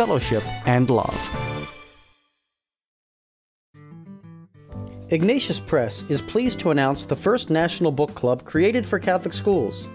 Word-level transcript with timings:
fellowship, 0.00 0.42
and 0.66 0.88
love. 0.88 1.20
Ignatius 5.10 5.60
Press 5.60 6.04
is 6.08 6.22
pleased 6.22 6.58
to 6.60 6.70
announce 6.70 7.04
the 7.04 7.16
first 7.16 7.50
national 7.50 7.92
book 7.92 8.14
club 8.14 8.46
created 8.46 8.86
for 8.86 8.98
Catholic 8.98 9.34
schools. 9.34 9.86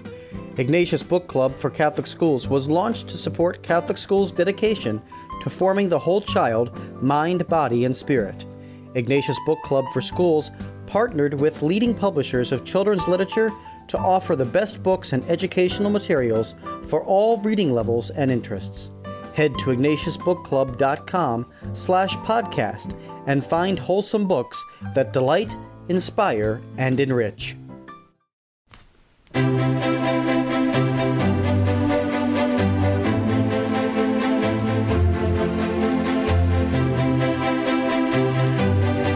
Ignatius 0.58 1.02
Book 1.02 1.26
Club 1.28 1.58
for 1.58 1.72
Catholic 1.72 2.05
Schools 2.05 2.48
was 2.48 2.70
launched 2.70 3.08
to 3.08 3.18
support 3.18 3.64
Catholic 3.64 3.98
schools' 3.98 4.31
dedication 4.31 5.02
to 5.41 5.50
forming 5.50 5.90
the 5.90 5.98
whole 5.98 6.22
child, 6.22 6.70
mind, 7.02 7.48
body, 7.48 7.86
and 7.86 7.98
spirit. 7.98 8.45
Ignatius 8.94 9.40
Book 9.48 9.62
Club 9.64 9.86
for 9.92 10.02
Schools 10.02 10.52
partnered 10.86 11.34
with 11.34 11.64
leading 11.64 11.95
publishers 11.95 12.52
of 12.52 12.64
children's 12.64 13.08
literature 13.08 13.52
to 13.88 13.98
offer 13.98 14.36
the 14.36 14.45
best 14.45 14.84
books 14.84 15.14
and 15.14 15.26
educational 15.26 15.90
materials 15.90 16.53
for 16.84 17.03
all 17.03 17.42
reading 17.42 17.73
levels 17.73 18.12
and 18.12 18.30
interests. 18.30 18.92
Head 19.35 19.59
to 19.59 19.66
ignatiusbookclub.com 19.66 21.45
slash 21.73 22.16
podcast 22.17 22.97
and 23.28 23.45
find 23.45 23.77
wholesome 23.77 24.27
books 24.30 24.64
that 24.94 25.11
delight, 25.11 25.53
inspire, 25.89 26.61
and 26.77 27.00
enrich. 27.02 27.58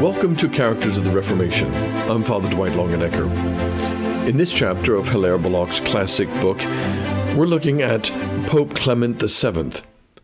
Welcome 0.02 0.36
to 0.36 0.50
Characters 0.50 0.98
of 0.98 1.06
the 1.06 1.12
Reformation. 1.12 1.74
I'm 2.10 2.24
Father 2.24 2.50
Dwight 2.50 2.74
Longenecker. 2.74 4.28
In 4.28 4.36
this 4.36 4.52
chapter 4.52 4.96
of 4.96 5.08
Hilaire 5.08 5.38
Belloc's 5.38 5.80
classic 5.80 6.28
book, 6.42 6.58
we're 7.38 7.46
looking 7.46 7.82
at 7.82 8.12
Pope 8.48 8.76
Clement 8.76 9.22
VII, 9.22 9.72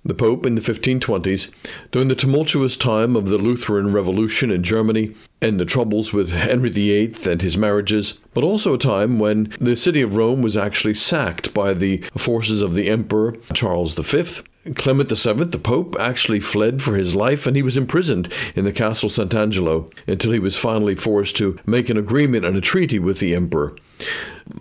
the 0.05 0.13
Pope 0.13 0.45
in 0.45 0.53
the 0.53 0.61
1520s, 0.61 1.51
during 1.91 2.07
the 2.07 2.15
tumultuous 2.15 2.77
time 2.77 3.15
of 3.15 3.29
the 3.29 3.39
Lutheran 3.39 3.91
Revolution 3.91 4.51
in 4.51 4.61
Germany 4.61 5.15
and 5.41 5.59
the 5.59 5.65
troubles 5.65 6.13
with 6.13 6.31
Henry 6.31 6.69
VIII 6.69 7.13
and 7.25 7.41
his 7.41 7.57
marriages, 7.57 8.19
but 8.33 8.43
also 8.43 8.75
a 8.75 8.77
time 8.77 9.17
when 9.17 9.51
the 9.59 9.75
city 9.75 10.01
of 10.01 10.15
Rome 10.15 10.41
was 10.41 10.55
actually 10.55 10.93
sacked 10.93 11.53
by 11.53 11.73
the 11.73 11.97
forces 12.15 12.61
of 12.61 12.75
the 12.75 12.87
Emperor 12.87 13.35
Charles 13.53 13.95
V 13.95 14.43
Clement 14.73 15.09
VII, 15.09 15.43
the 15.43 15.59
Pope, 15.59 15.95
actually 15.99 16.39
fled 16.39 16.81
for 16.81 16.95
his 16.95 17.15
life 17.15 17.45
and 17.45 17.55
he 17.55 17.61
was 17.61 17.77
imprisoned 17.77 18.33
in 18.55 18.63
the 18.63 18.71
Castle 18.71 19.09
Sant'Angelo 19.09 19.91
until 20.07 20.31
he 20.31 20.39
was 20.39 20.57
finally 20.57 20.95
forced 20.95 21.37
to 21.37 21.59
make 21.67 21.89
an 21.89 21.97
agreement 21.97 22.45
and 22.45 22.57
a 22.57 22.61
treaty 22.61 22.97
with 22.97 23.19
the 23.19 23.35
Emperor. 23.35 23.75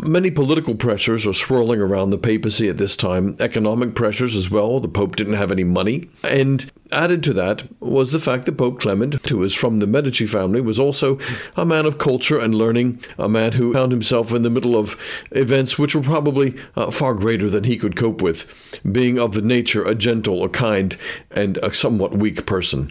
Many 0.00 0.30
political 0.30 0.74
pressures 0.74 1.27
are 1.27 1.34
swirling 1.34 1.78
around 1.78 2.08
the 2.08 2.18
papacy 2.18 2.68
at 2.70 2.78
this 2.78 2.96
time, 2.96 3.36
economic 3.38 3.94
pressures 3.94 4.34
as 4.34 4.50
well. 4.50 4.80
The 4.80 4.88
Pope 4.88 5.16
didn't 5.16 5.34
have 5.34 5.52
any 5.52 5.64
money. 5.64 6.08
And 6.22 6.70
added 6.91 7.22
to 7.24 7.34
that 7.34 7.64
was 7.80 8.10
the 8.10 8.18
fact 8.18 8.46
that 8.46 8.56
Pope 8.56 8.80
Clement, 8.80 9.14
who 9.28 9.38
was 9.38 9.54
from 9.54 9.78
the 9.78 9.86
Medici 9.86 10.24
family, 10.26 10.62
was 10.62 10.78
also 10.78 11.19
a 11.54 11.66
man 11.66 11.84
of 11.84 11.98
culture 11.98 12.38
and 12.38 12.54
learning, 12.54 12.98
a 13.19 13.28
man 13.28 13.53
who 13.53 13.75
found 13.75 13.92
himself 13.92 14.32
in 14.32 14.42
the 14.42 14.50
middle 14.50 14.75
of 14.75 14.98
events 15.32 15.78
which 15.78 15.94
were 15.94 16.03
probably 16.03 16.56
uh, 16.76 16.91
far 16.91 17.12
greater 17.12 17.50
than 17.50 17.64
he 17.64 17.76
could 17.76 17.94
cope 17.94 18.22
with, 18.22 18.80
being 18.91 19.19
of 19.19 19.32
the 19.32 19.42
nature 19.42 19.84
a 19.84 19.94
gentle, 19.94 20.42
a 20.44 20.48
kind, 20.48 20.97
and 21.30 21.59
a 21.59 21.75
somewhat 21.75 22.16
weak 22.16 22.47
person. 22.47 22.91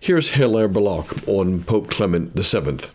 Here's 0.00 0.30
Hilaire 0.30 0.68
Belloc 0.68 1.26
on 1.28 1.62
Pope 1.62 1.90
Clement 1.90 2.32
VII. 2.34 2.90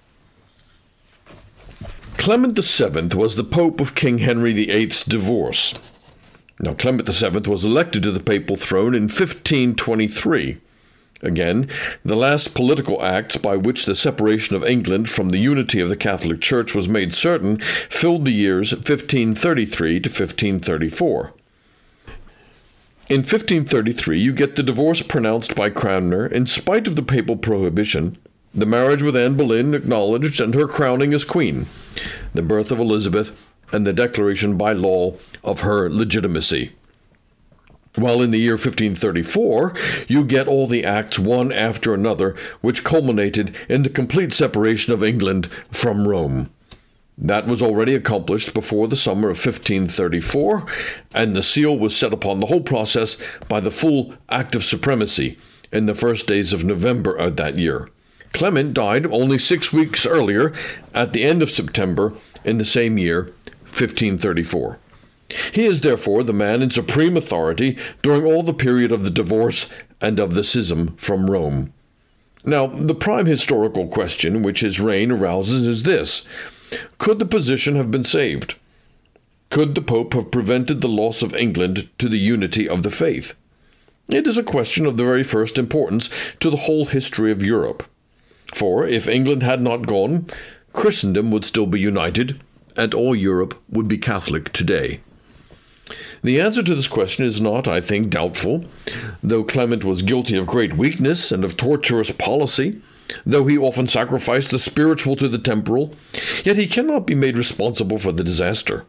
Clement 2.19 2.59
VII 2.59 3.16
was 3.16 3.38
the 3.38 3.46
Pope 3.46 3.80
of 3.80 3.96
King 3.96 4.18
Henry 4.18 4.52
VIII's 4.52 5.06
divorce. 5.06 5.74
Now, 6.59 6.74
Clement 6.74 7.07
VII 7.07 7.50
was 7.50 7.63
elected 7.63 8.03
to 8.03 8.12
the 8.12 8.19
papal 8.19 8.57
throne 8.57 8.94
in 8.94 9.03
1523. 9.03 10.58
Again, 11.22 11.69
the 12.03 12.18
last 12.18 12.53
political 12.53 13.02
acts 13.02 13.38
by 13.38 13.56
which 13.56 13.85
the 13.85 13.96
separation 13.96 14.58
of 14.58 14.66
England 14.66 15.09
from 15.09 15.29
the 15.29 15.38
unity 15.38 15.79
of 15.79 15.88
the 15.88 15.96
Catholic 15.96 16.41
Church 16.41 16.75
was 16.75 16.90
made 16.90 17.16
certain 17.16 17.58
filled 17.88 18.25
the 18.25 18.31
years 18.31 18.74
1533 18.74 20.02
to 20.02 20.09
1534. 20.09 21.34
In 23.08 23.19
1533, 23.19 24.19
you 24.19 24.34
get 24.34 24.58
the 24.58 24.62
divorce 24.62 25.02
pronounced 25.02 25.56
by 25.56 25.69
Cranmer 25.69 26.28
in 26.28 26.46
spite 26.47 26.85
of 26.85 26.97
the 26.97 27.02
papal 27.02 27.38
prohibition, 27.38 28.18
the 28.54 28.66
marriage 28.66 29.04
with 29.04 29.16
Anne 29.16 29.36
Boleyn 29.36 29.74
acknowledged, 29.74 30.42
and 30.42 30.54
her 30.54 30.68
crowning 30.68 31.14
as 31.14 31.24
queen 31.24 31.68
the 32.34 32.42
birth 32.42 32.72
of 32.72 32.80
Elizabeth, 32.80 33.36
and 33.72 33.86
the 33.86 33.94
declaration 33.94 34.58
by 34.58 34.74
law 34.74 35.16
of 35.44 35.62
her 35.62 35.90
legitimacy. 35.90 36.74
While 37.96 38.22
in 38.22 38.32
the 38.32 38.40
year 38.40 38.54
1534, 38.54 39.74
you 40.08 40.24
get 40.24 40.48
all 40.48 40.68
the 40.68 40.86
acts 40.86 41.20
one 41.20 41.52
after 41.52 41.94
another, 41.94 42.36
which 42.62 42.84
culminated 42.84 43.54
in 43.68 43.84
the 43.84 43.90
complete 43.90 44.32
separation 44.32 44.94
of 44.94 45.04
England 45.04 45.48
from 45.72 46.08
Rome. 46.08 46.50
That 47.18 47.48
was 47.48 47.62
already 47.62 47.96
accomplished 47.96 48.54
before 48.54 48.88
the 48.88 48.96
summer 48.96 49.30
of 49.30 49.44
1534, 49.44 50.66
and 51.14 51.36
the 51.36 51.44
seal 51.44 51.78
was 51.78 51.96
set 51.96 52.14
upon 52.14 52.40
the 52.40 52.46
whole 52.46 52.62
process 52.62 53.18
by 53.50 53.59
the 53.59 53.72
full 53.72 54.14
Act 54.30 54.56
of 54.56 54.64
Supremacy 54.64 55.38
in 55.72 55.86
the 55.86 55.94
first 55.94 56.28
days 56.28 56.54
of 56.54 56.64
November 56.64 57.14
of 57.14 57.36
that 57.36 57.58
year. 57.58 57.90
Clement 58.34 58.73
died 58.73 59.06
only 59.07 59.38
six 59.38 59.73
weeks 59.73 60.06
earlier, 60.06 60.53
at 60.94 61.13
the 61.13 61.23
end 61.23 61.41
of 61.41 61.51
September 61.51 62.13
in 62.44 62.57
the 62.57 62.66
same 62.66 62.97
year, 62.97 63.34
1534. 63.63 64.79
He 65.51 65.66
is 65.66 65.81
therefore 65.81 66.23
the 66.23 66.34
man 66.34 66.62
in 66.62 66.72
supreme 66.72 67.16
authority 67.16 67.78
during 68.01 68.25
all 68.25 68.44
the 68.44 68.53
period 68.53 68.91
of 68.91 69.03
the 69.03 69.09
divorce 69.09 69.69
and 70.01 70.19
of 70.19 70.34
the 70.34 70.44
schism 70.44 70.95
from 70.97 71.29
Rome. 71.29 71.73
Now, 72.45 72.67
the 72.67 72.95
prime 72.95 73.25
historical 73.25 73.88
question 73.88 74.41
which 74.41 74.61
his 74.61 74.79
reign 74.79 75.11
arouses 75.11 75.67
is 75.67 75.84
this 75.84 76.25
Could 76.97 77.19
the 77.19 77.25
position 77.25 77.75
have 77.75 77.91
been 77.91 78.06
saved? 78.06 78.56
Could 79.50 79.75
the 79.75 79.81
Pope 79.81 80.13
have 80.13 80.31
prevented 80.31 80.81
the 80.81 80.88
loss 80.88 81.22
of 81.22 81.35
England 81.35 81.90
to 81.97 82.07
the 82.07 82.19
unity 82.19 82.69
of 82.69 82.84
the 82.84 82.91
faith? 82.91 83.35
It 84.07 84.25
is 84.25 84.38
a 84.38 84.44
question 84.44 84.85
of 84.85 84.97
the 84.97 85.03
very 85.03 85.23
first 85.23 85.57
importance 85.57 86.09
to 86.40 86.50
the 86.50 86.57
whole 86.57 86.85
history 86.85 87.31
of 87.31 87.44
Europe. 87.44 87.84
For 88.54 88.86
if 88.86 89.08
England 89.08 89.44
had 89.44 89.62
not 89.62 89.88
gone, 89.88 90.28
Christendom 90.74 91.32
would 91.32 91.46
still 91.46 91.68
be 91.68 91.80
united, 91.80 92.40
and 92.76 92.94
all 92.94 93.16
Europe 93.16 93.62
would 93.70 93.88
be 93.88 93.98
Catholic 93.98 94.52
today. 94.54 95.02
The 96.22 96.40
answer 96.40 96.62
to 96.64 96.76
this 96.76 96.88
question 96.88 97.26
is 97.26 97.42
not, 97.42 97.68
I 97.68 97.82
think, 97.82 98.09
doubtful. 98.09 98.66
Though 99.24 99.44
Clement 99.44 99.84
was 99.84 100.02
guilty 100.02 100.38
of 100.38 100.46
great 100.46 100.74
weakness 100.74 101.32
and 101.32 101.44
of 101.44 101.58
tortuous 101.58 102.12
policy, 102.12 102.82
though 103.26 103.46
he 103.46 103.58
often 103.58 103.88
sacrificed 103.88 104.52
the 104.52 104.59
spiritual 104.59 105.16
to 105.16 105.28
the 105.28 105.38
temporal, 105.38 105.94
yet 106.44 106.58
he 106.58 106.68
cannot 106.68 107.08
be 107.08 107.16
made 107.16 107.38
responsible 107.38 107.98
for 107.98 108.12
the 108.12 108.24
disaster. 108.24 108.86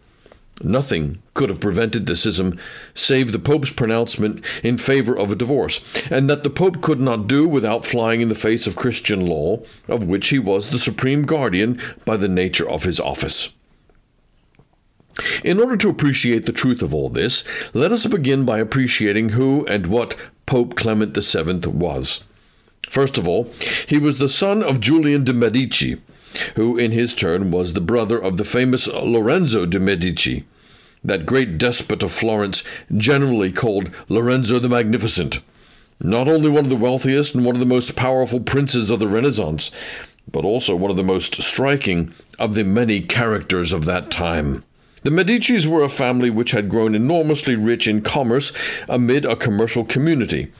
Nothing 0.62 1.22
could 1.32 1.48
have 1.48 1.60
prevented 1.60 2.06
the 2.06 2.15
schism 2.15 2.59
save 2.94 3.32
the 3.32 3.38
Pope's 3.38 3.70
pronouncement 3.70 4.44
in 4.62 4.76
favor 4.76 5.17
of 5.17 5.32
a 5.32 5.37
divorce, 5.37 5.82
and 6.11 6.29
that 6.29 6.44
the 6.44 6.50
Pope 6.50 6.82
could 6.82 7.00
not 7.00 7.26
do 7.26 7.49
without 7.49 7.87
flying 7.87 8.20
in 8.20 8.29
the 8.29 8.34
face 8.34 8.67
of 8.67 8.76
Christian 8.76 9.26
law, 9.26 9.62
of 9.88 10.06
which 10.06 10.29
he 10.29 10.38
was 10.38 10.69
the 10.69 10.79
supreme 10.79 11.25
guardian 11.25 11.81
by 12.05 12.17
the 12.17 12.29
nature 12.29 12.69
of 12.69 12.84
his 12.84 13.00
office. 13.00 13.55
In 15.43 15.58
order 15.58 15.76
to 15.79 15.88
appreciate 15.88 16.46
the 16.46 16.52
truth 16.52 16.82
of 16.82 16.94
all 16.94 17.08
this, 17.08 17.43
let 17.73 17.90
us 17.93 18.06
begin 18.06 18.44
by 18.44 18.58
appreciating 18.58 19.31
who 19.31 19.67
and 19.67 19.87
what 19.87 20.17
Pope 20.46 20.76
Clement 20.76 21.17
VII 21.17 21.69
was. 21.70 22.23
First 22.88 23.19
of 23.19 23.26
all, 23.26 23.50
he 23.87 23.99
was 23.99 24.19
the 24.19 24.29
son 24.29 24.62
of 24.62 24.81
Julian 24.81 25.25
de 25.25 25.32
Medici, 25.32 26.00
who 26.56 26.76
in 26.76 26.93
his 26.93 27.14
turn 27.14 27.50
was 27.50 27.73
the 27.73 27.81
brother 27.81 28.19
of 28.19 28.37
the 28.37 28.44
famous 28.44 28.87
Lorenzo 28.88 29.67
de 29.67 29.79
Medici, 29.79 30.44
that 31.05 31.26
great 31.26 31.58
despot 31.58 32.02
of 32.02 32.12
Florence, 32.12 32.62
generally 32.97 33.50
called 33.52 33.91
Lorenzo 34.08 34.58
the 34.58 34.69
Magnificent. 34.69 35.41
Not 36.00 36.29
only 36.29 36.49
one 36.49 36.64
of 36.64 36.70
the 36.70 36.76
wealthiest 36.76 37.35
and 37.35 37.44
one 37.44 37.55
of 37.55 37.61
the 37.61 37.67
most 37.67 37.97
powerful 37.97 38.41
princes 38.41 38.91
of 38.91 39.00
the 39.00 39.06
Renaissance, 39.06 39.70
but 40.31 40.44
also 40.44 40.76
one 40.76 40.91
of 40.91 40.97
the 40.97 41.02
most 41.02 41.43
striking 41.43 42.12
of 42.38 42.55
the 42.55 42.64
many 42.64 43.00
characters 43.00 43.73
of 43.73 43.85
that 43.85 44.11
time. 44.11 44.64
The 45.02 45.11
Medicis 45.11 45.67
were 45.67 45.82
a 45.82 45.88
family 45.88 46.31
which 46.31 46.50
had 46.50 46.69
grown 46.69 46.94
enormously 46.94 47.56
rich 47.56 47.88
in 47.88 48.03
commerce 48.03 48.53
amid 48.88 49.25
a 49.25 49.37
commercial 49.37 49.85
community. 49.85 50.53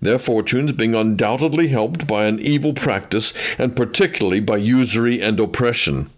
their 0.00 0.18
fortunes 0.18 0.72
being 0.72 0.94
undoubtedly 0.94 1.68
helped 1.68 2.06
by 2.06 2.26
an 2.26 2.38
evil 2.40 2.72
practice 2.72 3.32
and 3.58 3.74
particularly 3.76 4.40
by 4.40 4.56
usury 4.56 5.20
and 5.20 5.40
oppression. 5.40 6.10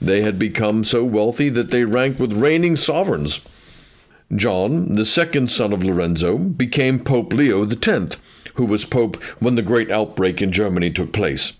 They 0.00 0.22
had 0.22 0.38
become 0.38 0.84
so 0.84 1.04
wealthy 1.04 1.48
that 1.50 1.70
they 1.70 1.84
ranked 1.84 2.20
with 2.20 2.32
reigning 2.32 2.76
sovereigns. 2.76 3.46
John, 4.34 4.94
the 4.94 5.04
second 5.04 5.50
son 5.50 5.72
of 5.72 5.84
Lorenzo, 5.84 6.38
became 6.38 6.98
Pope 6.98 7.32
Leo 7.32 7.68
X, 7.68 8.16
who 8.54 8.66
was 8.66 8.84
pope 8.84 9.22
when 9.40 9.54
the 9.54 9.62
great 9.62 9.90
outbreak 9.90 10.42
in 10.42 10.52
Germany 10.52 10.90
took 10.90 11.12
place. 11.12 11.54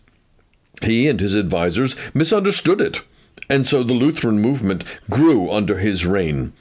He 0.82 1.08
and 1.08 1.20
his 1.20 1.36
advisers 1.36 1.94
misunderstood 2.12 2.80
it, 2.80 3.02
and 3.48 3.66
so 3.66 3.82
the 3.82 3.94
Lutheran 3.94 4.40
movement 4.40 4.84
grew 5.08 5.50
under 5.50 5.78
his 5.78 6.06
reign. 6.06 6.52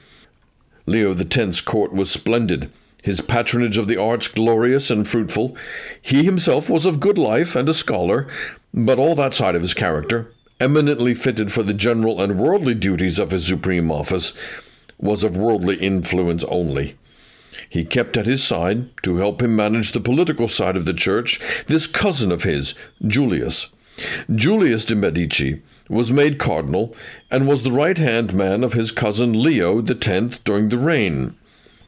Leo 0.85 1.13
X's 1.13 1.61
court 1.61 1.93
was 1.93 2.11
splendid, 2.11 2.69
his 3.01 3.21
patronage 3.21 3.77
of 3.77 3.87
the 3.87 3.97
arts 3.97 4.27
glorious 4.27 4.91
and 4.91 5.07
fruitful. 5.07 5.57
He 6.01 6.23
himself 6.23 6.69
was 6.69 6.85
of 6.85 6.99
good 6.99 7.17
life 7.17 7.55
and 7.55 7.67
a 7.67 7.73
scholar, 7.73 8.27
but 8.73 8.99
all 8.99 9.15
that 9.15 9.33
side 9.33 9.55
of 9.55 9.61
his 9.61 9.73
character, 9.73 10.31
eminently 10.59 11.13
fitted 11.13 11.51
for 11.51 11.63
the 11.63 11.73
general 11.73 12.21
and 12.21 12.39
worldly 12.39 12.73
duties 12.73 13.19
of 13.19 13.31
his 13.31 13.45
supreme 13.47 13.91
office, 13.91 14.33
was 14.97 15.23
of 15.23 15.37
worldly 15.37 15.75
influence 15.77 16.43
only. 16.45 16.97
He 17.69 17.83
kept 17.83 18.17
at 18.17 18.25
his 18.25 18.43
side, 18.43 18.89
to 19.03 19.17
help 19.17 19.41
him 19.41 19.55
manage 19.55 19.91
the 19.91 19.99
political 19.99 20.47
side 20.47 20.77
of 20.77 20.85
the 20.85 20.93
church, 20.93 21.39
this 21.67 21.87
cousin 21.87 22.31
of 22.31 22.43
his, 22.43 22.75
Julius. 23.05 23.71
Julius 24.33 24.85
de 24.85 24.95
Medici 24.95 25.61
was 25.89 26.11
made 26.11 26.39
cardinal 26.39 26.95
and 27.29 27.47
was 27.47 27.63
the 27.63 27.71
right 27.71 27.97
hand 27.97 28.33
man 28.33 28.63
of 28.63 28.73
his 28.73 28.91
cousin 28.91 29.41
Leo 29.41 29.83
X 29.83 30.39
during 30.43 30.69
the 30.69 30.77
reign. 30.77 31.35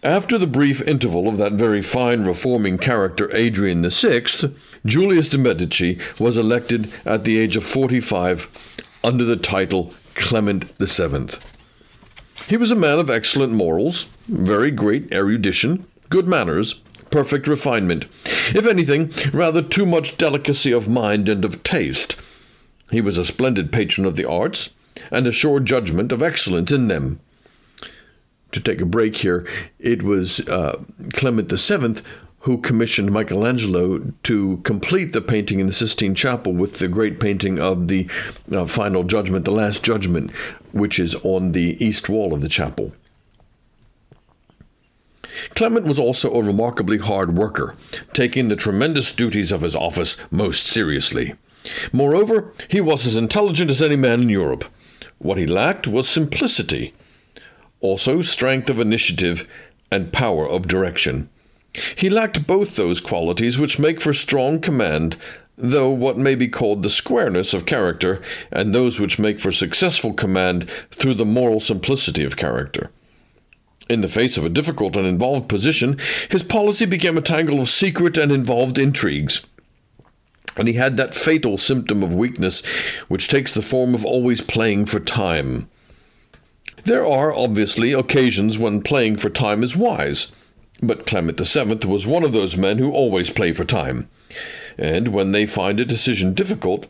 After 0.05 0.37
the 0.37 0.45
brief 0.45 0.87
interval 0.87 1.27
of 1.27 1.37
that 1.37 1.53
very 1.53 1.81
fine 1.81 2.25
reforming 2.25 2.77
character 2.77 3.35
Adrian 3.35 3.89
VI, 3.89 4.51
Julius 4.85 5.29
de 5.29 5.39
Medici 5.39 5.97
was 6.19 6.37
elected 6.37 6.93
at 7.05 7.23
the 7.23 7.39
age 7.39 7.55
of 7.55 7.63
45 7.63 8.83
under 9.03 9.23
the 9.23 9.35
title 9.35 9.95
Clement 10.13 10.65
VII. 10.77 11.39
He 12.47 12.55
was 12.55 12.69
a 12.69 12.75
man 12.75 12.99
of 12.99 13.09
excellent 13.09 13.53
morals, 13.53 14.03
very 14.27 14.69
great 14.69 15.11
erudition, 15.11 15.87
good 16.09 16.27
manners, 16.27 16.75
perfect 17.09 17.47
refinement, 17.47 18.03
if 18.53 18.67
anything, 18.67 19.11
rather 19.33 19.63
too 19.63 19.87
much 19.87 20.19
delicacy 20.19 20.71
of 20.71 20.87
mind 20.87 21.27
and 21.27 21.43
of 21.43 21.63
taste. 21.63 22.15
He 22.91 23.01
was 23.01 23.17
a 23.17 23.25
splendid 23.25 23.71
patron 23.71 24.05
of 24.05 24.17
the 24.17 24.29
arts, 24.29 24.69
and 25.09 25.25
a 25.25 25.31
sure 25.31 25.59
judgment 25.59 26.11
of 26.11 26.21
excellence 26.21 26.71
in 26.71 26.89
them. 26.89 27.21
To 28.55 28.61
take 28.61 28.79
a 28.79 28.85
break 28.85 29.17
here, 29.17 29.45
it 29.79 30.01
was 30.01 30.39
uh, 30.47 30.81
Clement 31.11 31.51
VII 31.51 32.01
who 32.39 32.57
commissioned 32.57 33.11
Michelangelo 33.11 33.99
to 34.23 34.57
complete 34.63 35.11
the 35.11 35.19
painting 35.19 35.59
in 35.59 35.67
the 35.67 35.73
Sistine 35.73 36.15
Chapel 36.15 36.53
with 36.53 36.79
the 36.79 36.87
great 36.87 37.19
painting 37.19 37.59
of 37.59 37.89
the 37.89 38.07
uh, 38.49 38.65
Final 38.65 39.03
Judgment, 39.03 39.43
the 39.43 39.51
Last 39.51 39.83
Judgment, 39.83 40.31
which 40.71 40.99
is 40.99 41.15
on 41.15 41.51
the 41.51 41.75
east 41.85 42.07
wall 42.07 42.33
of 42.33 42.39
the 42.39 42.47
chapel. 42.47 42.93
Clement 45.53 45.85
was 45.85 45.99
also 45.99 46.33
a 46.33 46.41
remarkably 46.41 46.99
hard 46.99 47.35
worker, 47.35 47.75
taking 48.13 48.47
the 48.47 48.55
tremendous 48.55 49.11
duties 49.11 49.51
of 49.51 49.63
his 49.63 49.75
office 49.75 50.15
most 50.31 50.65
seriously. 50.65 51.35
Moreover, 51.91 52.53
he 52.69 52.79
was 52.79 53.05
as 53.05 53.17
intelligent 53.17 53.69
as 53.69 53.81
any 53.81 53.97
man 53.97 54.21
in 54.21 54.29
Europe. 54.29 54.63
What 55.17 55.37
he 55.37 55.45
lacked 55.45 55.87
was 55.87 56.07
simplicity, 56.07 56.93
also 57.85 58.21
strength 58.21 58.69
of 58.69 58.79
initiative 58.79 59.47
and 59.91 60.11
power 60.11 60.49
of 60.49 60.67
direction. 60.67 61.29
He 61.95 62.09
lacked 62.09 62.47
both 62.47 62.75
those 62.75 62.99
qualities 62.99 63.59
which 63.59 63.79
make 63.79 64.01
for 64.01 64.13
strong 64.13 64.59
command, 64.59 65.17
though 65.57 65.89
what 65.89 66.17
may 66.17 66.35
be 66.35 66.47
called 66.47 66.81
the 66.81 66.89
squareness 66.89 67.53
of 67.53 67.65
character, 67.65 68.21
and 68.51 68.73
those 68.73 68.99
which 68.99 69.19
make 69.19 69.39
for 69.39 69.51
successful 69.51 70.13
command 70.13 70.69
through 70.91 71.13
the 71.13 71.25
moral 71.25 71.59
simplicity 71.59 72.23
of 72.23 72.37
character. 72.37 72.89
In 73.87 74.01
the 74.01 74.07
face 74.07 74.35
of 74.35 74.43
a 74.43 74.49
difficult 74.49 74.95
and 74.95 75.05
involved 75.05 75.47
position, 75.47 75.99
his 76.29 76.41
policy 76.41 76.85
became 76.85 77.17
a 77.17 77.21
tangle 77.21 77.61
of 77.61 77.69
secret 77.69 78.17
and 78.17 78.31
involved 78.31 78.79
intrigues. 78.79 79.45
And 80.57 80.67
he 80.67 80.73
had 80.75 80.97
that 80.97 81.13
fatal 81.13 81.57
symptom 81.57 82.01
of 82.01 82.15
weakness 82.15 82.63
which 83.09 83.27
takes 83.27 83.53
the 83.53 83.61
form 83.61 83.93
of 83.93 84.05
always 84.05 84.41
playing 84.41 84.87
for 84.87 84.99
time. 84.99 85.69
There 86.85 87.05
are, 87.07 87.33
obviously, 87.33 87.93
occasions 87.93 88.59
when 88.59 88.83
playing 88.83 89.17
for 89.17 89.31
time 89.31 89.63
is 89.63 89.75
wise. 89.75 90.31
But 90.83 91.07
Clement 91.07 91.39
VII 91.39 91.87
was 91.87 92.05
one 92.05 92.23
of 92.23 92.31
those 92.31 92.55
men 92.55 92.77
who 92.77 92.91
always 92.91 93.31
play 93.31 93.53
for 93.53 93.65
time. 93.65 94.07
And 94.77 95.07
when 95.07 95.31
they 95.31 95.47
find 95.47 95.79
a 95.79 95.85
decision 95.85 96.35
difficult, 96.35 96.85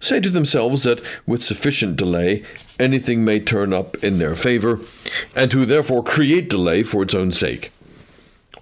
say 0.00 0.20
to 0.20 0.28
themselves 0.28 0.82
that 0.82 1.00
with 1.26 1.42
sufficient 1.42 1.96
delay 1.96 2.44
anything 2.78 3.24
may 3.24 3.40
turn 3.40 3.72
up 3.72 3.96
in 4.04 4.18
their 4.18 4.36
favor, 4.36 4.80
and 5.34 5.50
who 5.50 5.64
therefore 5.64 6.04
create 6.04 6.50
delay 6.50 6.82
for 6.82 7.02
its 7.02 7.14
own 7.14 7.32
sake. 7.32 7.72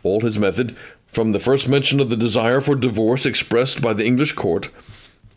All 0.05 0.21
his 0.21 0.39
method, 0.39 0.77
from 1.09 1.33
the 1.33 1.41
first 1.41 1.69
mention 1.69 1.99
of 1.99 2.11
the 2.11 2.17
desire 2.17 2.61
for 2.61 2.77
divorce 2.77 3.27
expressed 3.27 3.83
by 3.83 3.93
the 3.93 4.07
English 4.07 4.35
court, 4.35 4.71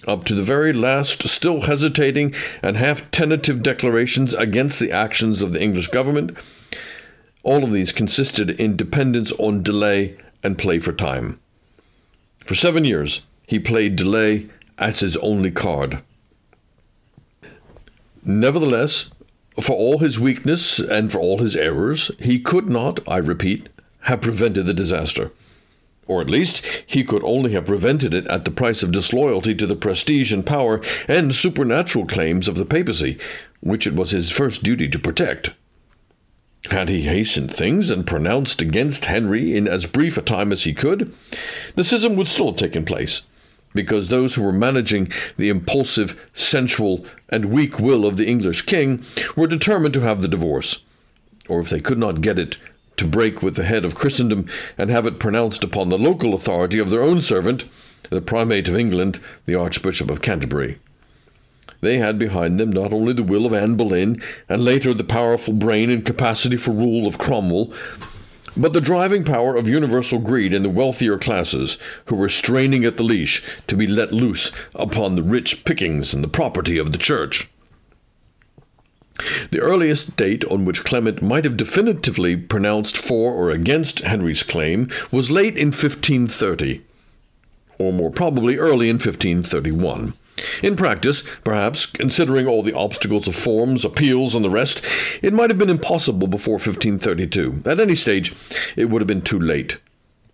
up 0.08 0.24
to 0.26 0.36
the 0.36 0.42
very 0.42 0.74
last 0.74 1.28
still 1.28 1.62
hesitating 1.62 2.34
and 2.62 2.78
half 2.78 3.10
tentative 3.12 3.62
declarations 3.62 4.34
against 4.34 4.80
the 4.80 4.92
actions 4.92 5.42
of 5.42 5.54
the 5.54 5.62
English 5.62 5.88
government, 5.88 6.38
all 7.44 7.64
of 7.64 7.72
these 7.72 7.92
consisted 7.92 8.50
in 8.52 8.76
dependence 8.76 9.32
on 9.34 9.64
delay 9.64 10.18
and 10.44 10.58
play 10.58 10.80
for 10.80 10.94
time. 10.94 11.40
For 12.46 12.56
seven 12.56 12.86
years, 12.86 13.26
he 13.48 13.60
played 13.60 13.96
delay 13.96 14.48
as 14.78 15.02
his 15.02 15.18
only 15.18 15.52
card. 15.52 16.02
Nevertheless, 18.24 19.12
for 19.60 19.76
all 19.76 20.00
his 20.00 20.20
weakness 20.20 20.80
and 20.80 21.12
for 21.12 21.20
all 21.20 21.40
his 21.40 21.56
errors, 21.56 22.12
he 22.20 22.40
could 22.40 22.70
not, 22.70 23.00
I 23.08 23.18
repeat, 23.18 23.70
have 24.02 24.22
prevented 24.22 24.66
the 24.66 24.74
disaster. 24.74 25.32
Or 26.10 26.22
at 26.22 26.30
least, 26.30 26.66
he 26.88 27.04
could 27.04 27.24
only 27.24 27.52
have 27.52 27.68
prevented 27.68 28.16
it 28.16 28.26
at 28.26 28.44
the 28.44 28.50
price 28.50 28.82
of 28.82 28.92
disloyalty 28.92 29.54
to 29.54 29.68
the 29.68 29.76
prestige 29.76 30.34
and 30.34 30.44
power 30.44 30.82
and 31.08 31.36
supernatural 31.36 32.08
claims 32.08 32.48
of 32.48 32.56
the 32.56 32.66
papacy, 32.66 33.20
which 33.60 33.86
it 33.86 33.94
was 33.94 34.10
his 34.10 34.32
first 34.32 34.64
duty 34.64 34.90
to 34.90 34.98
protect. 34.98 35.52
Had 36.72 36.90
he 36.90 37.04
hastened 37.04 37.54
things 37.54 37.92
and 37.92 38.08
pronounced 38.08 38.60
against 38.60 39.06
Henry 39.06 39.56
in 39.56 39.68
as 39.68 39.86
brief 39.86 40.18
a 40.18 40.24
time 40.24 40.52
as 40.52 40.64
he 40.64 40.74
could, 40.74 41.14
the 41.76 41.84
schism 41.84 42.16
would 42.16 42.28
still 42.28 42.48
have 42.48 42.58
taken 42.58 42.86
place, 42.86 43.22
because 43.76 44.08
those 44.08 44.34
who 44.34 44.42
were 44.42 44.52
managing 44.52 45.12
the 45.38 45.50
impulsive, 45.50 46.28
sensual, 46.34 47.06
and 47.30 47.46
weak 47.46 47.80
will 47.80 48.04
of 48.04 48.18
the 48.18 48.28
English 48.28 48.64
king 48.64 49.04
were 49.36 49.46
determined 49.46 49.94
to 49.94 50.02
have 50.02 50.24
the 50.24 50.28
divorce, 50.28 50.82
or 51.48 51.60
if 51.60 51.70
they 51.70 51.80
could 51.80 52.00
not 52.00 52.22
get 52.22 52.40
it, 52.40 52.58
to 53.00 53.08
break 53.08 53.42
with 53.42 53.56
the 53.56 53.64
head 53.64 53.84
of 53.84 53.96
Christendom 53.96 54.46
and 54.78 54.90
have 54.90 55.06
it 55.06 55.20
pronounced 55.20 55.64
upon 55.64 55.90
the 55.90 55.98
local 55.98 56.34
authority 56.34 56.80
of 56.80 56.90
their 56.90 57.02
own 57.02 57.22
servant, 57.22 57.66
the 58.10 58.22
primate 58.22 58.68
of 58.68 58.76
England, 58.76 59.20
the 59.46 59.56
Archbishop 59.56 60.10
of 60.12 60.22
Canterbury. 60.22 60.78
They 61.82 61.98
had 61.98 62.20
behind 62.20 62.60
them 62.60 62.72
not 62.72 62.92
only 62.92 63.14
the 63.14 63.24
will 63.24 63.46
of 63.46 63.54
Anne 63.54 63.76
Boleyn, 63.76 64.22
and 64.48 64.66
later 64.66 64.94
the 64.94 65.04
powerful 65.04 65.54
brain 65.54 65.90
and 65.90 66.06
capacity 66.06 66.58
for 66.58 66.72
rule 66.72 67.08
of 67.08 67.18
Cromwell, 67.18 67.74
but 68.58 68.74
the 68.74 68.82
driving 68.82 69.24
power 69.24 69.56
of 69.56 69.70
universal 69.70 70.20
greed 70.20 70.54
in 70.54 70.64
the 70.64 70.70
wealthier 70.70 71.18
classes, 71.18 71.78
who 72.06 72.16
were 72.16 72.30
straining 72.30 72.84
at 72.84 72.98
the 72.98 73.04
leash 73.04 73.42
to 73.68 73.78
be 73.78 73.88
let 73.88 74.12
loose 74.12 74.52
upon 74.76 75.16
the 75.16 75.24
rich 75.24 75.64
pickings 75.64 76.14
and 76.14 76.24
the 76.24 76.28
property 76.28 76.78
of 76.78 76.92
the 76.92 76.98
church. 76.98 77.48
The 79.52 79.60
earliest 79.60 80.16
date 80.16 80.44
on 80.46 80.66
which 80.66 80.84
Clement 80.84 81.22
might 81.22 81.44
have 81.44 81.58
definitively 81.58 82.36
pronounced 82.36 82.98
for 82.98 83.34
or 83.34 83.50
against 83.50 84.00
Henry's 84.00 84.44
claim 84.44 84.90
was 85.12 85.32
late 85.32 85.58
in 85.58 85.68
1530, 85.68 86.82
or 87.78 87.94
more 87.94 88.12
probably 88.12 88.58
early 88.58 88.90
in 88.90 88.96
1531. 88.96 90.14
In 90.64 90.76
practice, 90.76 91.24
perhaps, 91.44 91.86
considering 91.86 92.48
all 92.48 92.64
the 92.64 92.76
obstacles 92.76 93.28
of 93.28 93.36
forms, 93.36 93.84
appeals, 93.84 94.36
and 94.36 94.46
the 94.46 94.50
rest, 94.50 94.82
it 95.22 95.34
might 95.34 95.50
have 95.50 95.60
been 95.60 95.70
impossible 95.70 96.28
before 96.28 96.54
1532. 96.54 97.64
At 97.66 97.80
any 97.80 97.96
stage, 97.96 98.34
it 98.76 98.86
would 98.86 99.02
have 99.02 99.08
been 99.08 99.22
too 99.22 99.40
late. 99.40 99.78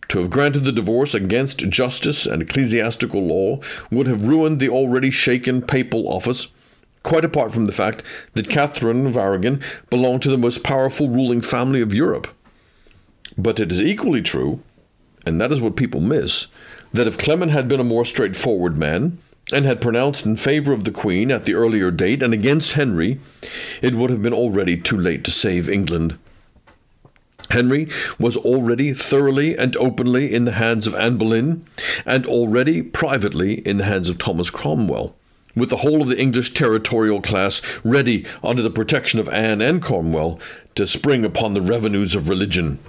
To 0.10 0.20
have 0.20 0.30
granted 0.30 0.64
the 0.64 0.72
divorce 0.72 1.16
against 1.16 1.70
justice 1.70 2.28
and 2.28 2.42
ecclesiastical 2.42 3.24
law 3.24 3.60
would 3.92 4.06
have 4.08 4.28
ruined 4.28 4.60
the 4.60 4.70
already 4.70 5.10
shaken 5.10 5.62
papal 5.62 6.08
office, 6.08 6.48
quite 7.06 7.24
apart 7.24 7.54
from 7.54 7.66
the 7.66 7.72
fact 7.72 8.04
that 8.34 8.50
Catherine 8.50 9.08
of 9.08 9.16
Aragon 9.16 9.62
belonged 9.90 10.24
to 10.24 10.32
the 10.32 10.38
most 10.38 10.64
powerful 10.64 11.08
ruling 11.08 11.42
family 11.42 11.80
of 11.80 11.94
Europe. 11.94 12.28
But 13.38 13.60
it 13.60 13.72
is 13.72 13.80
equally 13.80 14.22
true, 14.22 14.62
and 15.26 15.40
that 15.40 15.52
is 15.52 15.62
what 15.62 15.78
people 15.78 16.02
miss, 16.02 16.48
that 16.92 17.08
if 17.08 17.18
Clement 17.18 17.52
had 17.52 17.68
been 17.68 17.80
a 17.80 17.86
more 17.86 18.06
straightforward 18.06 18.76
man, 18.76 19.20
and 19.54 19.66
had 19.66 19.80
pronounced 19.80 20.26
in 20.26 20.36
favor 20.36 20.74
of 20.74 20.86
the 20.86 20.92
Queen 20.92 21.30
at 21.30 21.44
the 21.44 21.54
earlier 21.54 21.92
date 21.92 22.24
and 22.24 22.34
against 22.34 22.74
Henry, 22.74 23.20
it 23.82 23.94
would 23.94 24.10
have 24.10 24.24
been 24.24 24.34
already 24.34 24.76
too 24.76 24.98
late 24.98 25.24
to 25.24 25.32
save 25.32 25.70
England. 25.70 26.18
Henry 27.52 27.88
was 28.20 28.36
already 28.36 28.92
thoroughly 28.92 29.56
and 29.56 29.78
openly 29.78 30.34
in 30.34 30.46
the 30.46 30.54
hands 30.54 30.88
of 30.88 30.96
Anne 30.96 31.18
Boleyn, 31.18 31.64
and 32.04 32.26
already 32.26 32.82
privately 32.82 33.60
in 33.68 33.78
the 33.78 33.84
hands 33.84 34.10
of 34.10 34.18
Thomas 34.18 34.50
Cromwell, 34.50 35.16
with 35.56 35.70
the 35.70 35.78
whole 35.78 36.02
of 36.02 36.08
the 36.08 36.20
English 36.20 36.54
territorial 36.54 37.22
class 37.22 37.62
ready, 37.84 38.26
under 38.44 38.62
the 38.62 38.70
protection 38.70 39.20
of 39.20 39.30
Anne 39.30 39.62
and 39.62 39.82
Cromwell, 39.82 40.40
to 40.76 40.86
spring 40.86 41.24
upon 41.24 41.54
the 41.54 41.62
revenues 41.62 42.16
of 42.16 42.30
religion. 42.30 42.80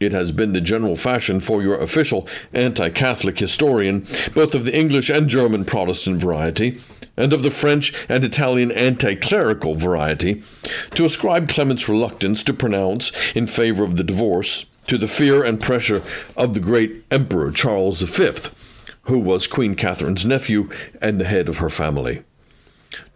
It 0.00 0.12
has 0.12 0.30
been 0.30 0.52
the 0.52 0.60
general 0.60 0.94
fashion 0.94 1.40
for 1.40 1.62
your 1.62 1.80
official 1.80 2.28
anti 2.52 2.88
Catholic 2.90 3.38
historian, 3.38 4.06
both 4.32 4.54
of 4.54 4.64
the 4.64 4.76
English 4.76 5.10
and 5.10 5.28
German 5.28 5.64
Protestant 5.64 6.20
variety, 6.20 6.80
and 7.16 7.32
of 7.32 7.42
the 7.42 7.50
French 7.50 7.92
and 8.08 8.22
Italian 8.22 8.70
anti 8.70 9.16
clerical 9.16 9.74
variety, 9.74 10.42
to 10.94 11.04
ascribe 11.04 11.48
Clement's 11.48 11.88
reluctance 11.88 12.44
to 12.44 12.54
pronounce 12.54 13.10
in 13.34 13.48
favor 13.48 13.82
of 13.82 13.96
the 13.96 14.04
divorce 14.04 14.66
to 14.86 14.98
the 14.98 15.08
fear 15.08 15.42
and 15.42 15.60
pressure 15.60 16.02
of 16.36 16.54
the 16.54 16.60
great 16.60 17.04
Emperor 17.10 17.50
Charles 17.50 18.00
V, 18.00 18.50
who 19.08 19.18
was 19.18 19.46
Queen 19.46 19.74
Catherine's 19.74 20.24
nephew 20.24 20.68
and 21.00 21.18
the 21.18 21.24
head 21.24 21.48
of 21.48 21.58
her 21.58 21.70
family. 21.70 22.22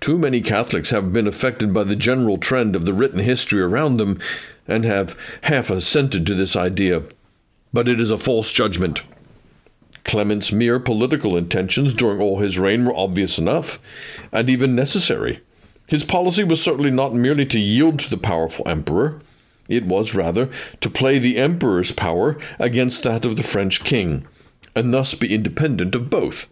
Too 0.01 0.19
many 0.19 0.41
Catholics 0.41 0.91
have 0.91 1.13
been 1.13 1.27
affected 1.27 1.73
by 1.73 1.85
the 1.85 1.97
general 1.97 2.39
trend 2.39 2.75
of 2.75 2.85
the 2.85 2.93
written 2.93 3.21
history 3.21 3.61
around 3.61 3.97
them 3.97 4.19
and 4.67 4.85
have 4.85 5.19
half 5.43 5.71
assented 5.71 6.27
to 6.27 6.35
this 6.35 6.57
idea, 6.57 7.05
but 7.73 7.89
it 7.89 8.01
is 8.01 8.11
a 8.11 8.19
false 8.19 8.53
judgment. 8.53 9.03
Clement's 10.05 10.51
mere 10.51 10.81
political 10.81 11.37
intentions 11.37 11.95
during 11.95 12.21
all 12.21 12.39
his 12.39 12.59
reign 12.59 12.85
were 12.85 12.97
obvious 12.97 13.39
enough, 13.39 13.79
and 14.33 14.51
even 14.51 14.75
necessary. 14.75 15.41
His 15.87 16.05
policy 16.05 16.43
was 16.43 16.63
certainly 16.63 16.91
not 16.91 17.15
merely 17.15 17.47
to 17.47 17.59
yield 17.59 17.99
to 18.01 18.11
the 18.11 18.17
powerful 18.17 18.67
emperor, 18.67 19.21
it 19.69 19.87
was 19.87 20.15
rather 20.15 20.51
to 20.81 20.91
play 20.91 21.19
the 21.19 21.39
emperor's 21.39 21.93
power 21.93 22.39
against 22.59 23.03
that 23.05 23.25
of 23.25 23.37
the 23.37 23.43
French 23.43 23.85
king, 23.85 24.27
and 24.75 24.93
thus 24.93 25.14
be 25.14 25.35
independent 25.35 25.95
of 25.95 26.11
both. 26.11 26.49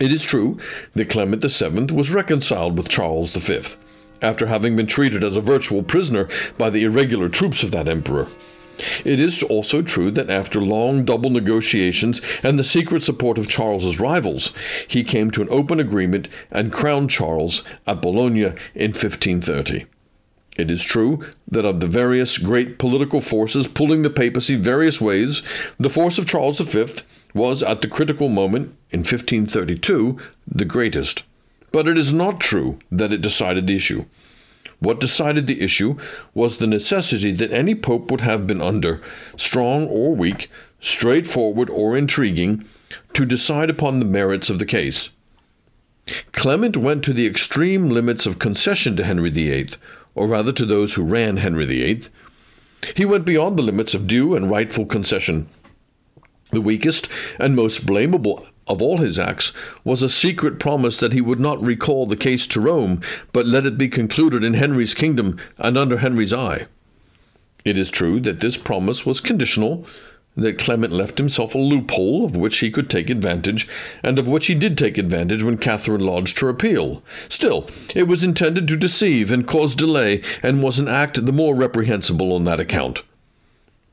It 0.00 0.12
is 0.12 0.22
true 0.22 0.58
that 0.94 1.10
Clement 1.10 1.42
VII 1.42 1.92
was 1.94 2.12
reconciled 2.12 2.78
with 2.78 2.88
Charles 2.88 3.34
V, 3.34 3.76
after 4.22 4.46
having 4.46 4.76
been 4.76 4.86
treated 4.86 5.24
as 5.24 5.36
a 5.36 5.40
virtual 5.40 5.82
prisoner 5.82 6.28
by 6.56 6.70
the 6.70 6.84
irregular 6.84 7.28
troops 7.28 7.62
of 7.62 7.72
that 7.72 7.88
emperor. 7.88 8.28
It 9.04 9.18
is 9.18 9.42
also 9.42 9.82
true 9.82 10.12
that 10.12 10.30
after 10.30 10.60
long 10.60 11.04
double 11.04 11.30
negotiations 11.30 12.20
and 12.44 12.58
the 12.58 12.64
secret 12.64 13.02
support 13.02 13.36
of 13.36 13.48
Charles's 13.48 13.98
rivals, 13.98 14.52
he 14.86 15.02
came 15.02 15.32
to 15.32 15.42
an 15.42 15.48
open 15.50 15.80
agreement 15.80 16.28
and 16.50 16.72
crowned 16.72 17.10
Charles 17.10 17.64
at 17.88 18.00
Bologna 18.00 18.52
in 18.74 18.92
1530. 18.92 19.86
It 20.58 20.72
is 20.72 20.82
true 20.82 21.24
that 21.46 21.64
of 21.64 21.78
the 21.78 21.86
various 21.86 22.36
great 22.36 22.78
political 22.78 23.20
forces 23.20 23.68
pulling 23.68 24.02
the 24.02 24.10
papacy 24.10 24.56
various 24.56 25.00
ways, 25.00 25.40
the 25.78 25.88
force 25.88 26.18
of 26.18 26.26
Charles 26.26 26.58
V 26.58 26.86
was 27.32 27.62
at 27.62 27.80
the 27.80 27.88
critical 27.88 28.28
moment 28.28 28.74
in 28.90 29.00
1532 29.00 30.18
the 30.46 30.64
greatest. 30.64 31.22
But 31.70 31.86
it 31.86 31.96
is 31.96 32.12
not 32.12 32.40
true 32.40 32.80
that 32.90 33.12
it 33.12 33.20
decided 33.20 33.68
the 33.68 33.76
issue. 33.76 34.06
What 34.80 35.00
decided 35.00 35.46
the 35.46 35.60
issue 35.60 35.96
was 36.34 36.56
the 36.56 36.66
necessity 36.66 37.32
that 37.32 37.52
any 37.52 37.74
pope 37.74 38.10
would 38.10 38.22
have 38.22 38.46
been 38.46 38.60
under, 38.60 39.00
strong 39.36 39.86
or 39.86 40.14
weak, 40.14 40.50
straightforward 40.80 41.70
or 41.70 41.96
intriguing, 41.96 42.64
to 43.14 43.24
decide 43.24 43.70
upon 43.70 43.98
the 43.98 44.04
merits 44.04 44.50
of 44.50 44.58
the 44.58 44.66
case. 44.66 45.10
Clement 46.32 46.76
went 46.76 47.04
to 47.04 47.12
the 47.12 47.26
extreme 47.26 47.88
limits 47.88 48.24
of 48.24 48.38
concession 48.38 48.96
to 48.96 49.04
Henry 49.04 49.30
VIII, 49.30 49.68
or 50.18 50.26
rather 50.26 50.52
to 50.52 50.66
those 50.66 50.94
who 50.94 51.04
ran 51.04 51.36
Henry 51.36 51.64
VIII. 51.64 52.02
He 52.96 53.04
went 53.04 53.24
beyond 53.24 53.56
the 53.56 53.62
limits 53.62 53.94
of 53.94 54.06
due 54.06 54.34
and 54.34 54.50
rightful 54.50 54.84
concession. 54.84 55.48
The 56.50 56.60
weakest 56.60 57.08
and 57.38 57.54
most 57.54 57.86
blamable 57.86 58.48
of 58.66 58.82
all 58.82 58.98
his 58.98 59.18
acts 59.18 59.52
was 59.84 60.02
a 60.02 60.08
secret 60.08 60.58
promise 60.58 60.98
that 60.98 61.12
he 61.12 61.20
would 61.20 61.40
not 61.40 61.62
recall 61.62 62.06
the 62.06 62.16
case 62.16 62.46
to 62.48 62.60
Rome, 62.60 63.00
but 63.32 63.46
let 63.46 63.64
it 63.64 63.78
be 63.78 63.88
concluded 63.88 64.42
in 64.42 64.54
Henry's 64.54 64.94
kingdom 64.94 65.38
and 65.56 65.78
under 65.78 65.98
Henry's 65.98 66.32
eye. 66.32 66.66
It 67.64 67.78
is 67.78 67.90
true 67.90 68.18
that 68.20 68.40
this 68.40 68.56
promise 68.56 69.06
was 69.06 69.20
conditional, 69.20 69.86
that 70.38 70.58
Clement 70.58 70.92
left 70.92 71.18
himself 71.18 71.54
a 71.54 71.58
loophole 71.58 72.24
of 72.24 72.36
which 72.36 72.58
he 72.58 72.70
could 72.70 72.88
take 72.88 73.10
advantage, 73.10 73.68
and 74.02 74.18
of 74.18 74.28
which 74.28 74.46
he 74.46 74.54
did 74.54 74.78
take 74.78 74.96
advantage 74.96 75.42
when 75.42 75.58
Catherine 75.58 76.00
lodged 76.00 76.38
her 76.40 76.48
appeal. 76.48 77.02
Still, 77.28 77.68
it 77.94 78.08
was 78.08 78.24
intended 78.24 78.68
to 78.68 78.76
deceive 78.76 79.32
and 79.32 79.46
cause 79.46 79.74
delay, 79.74 80.22
and 80.42 80.62
was 80.62 80.78
an 80.78 80.88
act 80.88 81.24
the 81.24 81.32
more 81.32 81.54
reprehensible 81.54 82.32
on 82.32 82.44
that 82.44 82.60
account. 82.60 83.02